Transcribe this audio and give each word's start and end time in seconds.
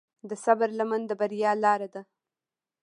د 0.29 0.31
صبر 0.43 0.69
لمن 0.79 1.01
د 1.07 1.11
بریا 1.19 1.51
لاره 1.63 1.87
ده. 1.93 2.01